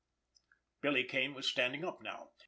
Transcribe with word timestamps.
Billy 0.81 1.03
Kane 1.05 1.35
was 1.35 1.47
standing 1.47 1.85
up 1.85 2.01
now. 2.01 2.31